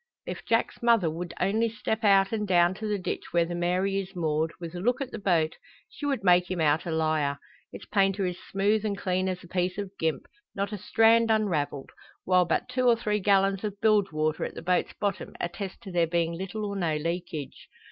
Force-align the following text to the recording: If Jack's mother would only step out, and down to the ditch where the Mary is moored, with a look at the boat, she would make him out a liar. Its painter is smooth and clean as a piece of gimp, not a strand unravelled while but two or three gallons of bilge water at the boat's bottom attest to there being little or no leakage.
If 0.25 0.43
Jack's 0.45 0.81
mother 0.81 1.11
would 1.11 1.31
only 1.39 1.69
step 1.69 2.03
out, 2.03 2.31
and 2.31 2.47
down 2.47 2.73
to 2.73 2.87
the 2.87 2.97
ditch 2.97 3.25
where 3.31 3.45
the 3.45 3.53
Mary 3.53 3.99
is 3.99 4.15
moored, 4.15 4.51
with 4.59 4.73
a 4.73 4.79
look 4.79 4.99
at 4.99 5.11
the 5.11 5.19
boat, 5.19 5.57
she 5.89 6.07
would 6.07 6.23
make 6.23 6.49
him 6.49 6.59
out 6.59 6.87
a 6.87 6.91
liar. 6.91 7.37
Its 7.71 7.85
painter 7.85 8.25
is 8.25 8.39
smooth 8.49 8.83
and 8.83 8.97
clean 8.97 9.29
as 9.29 9.43
a 9.43 9.47
piece 9.47 9.77
of 9.77 9.91
gimp, 9.99 10.25
not 10.55 10.71
a 10.71 10.77
strand 10.79 11.29
unravelled 11.29 11.91
while 12.23 12.45
but 12.45 12.67
two 12.67 12.87
or 12.87 12.95
three 12.95 13.19
gallons 13.19 13.63
of 13.63 13.79
bilge 13.79 14.11
water 14.11 14.43
at 14.43 14.55
the 14.55 14.63
boat's 14.63 14.93
bottom 14.93 15.35
attest 15.39 15.81
to 15.83 15.91
there 15.91 16.07
being 16.07 16.33
little 16.33 16.65
or 16.65 16.75
no 16.75 16.95
leakage. 16.95 17.69